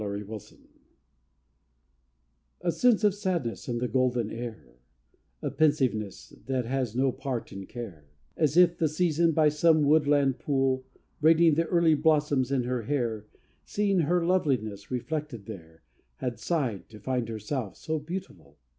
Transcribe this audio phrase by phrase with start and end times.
[0.03, 0.67] REVEALMENT
[2.61, 4.79] A sense of sadness in the golden air,
[5.43, 10.39] A pensiveness, that has no part in care, As if the Season, by some woodland
[10.39, 10.85] pool,
[11.19, 13.27] Braiding the early blossoms in her hair,
[13.63, 15.83] Seeing her loveliness reflected there,
[16.15, 18.57] Had sighed to find herself so beautiful.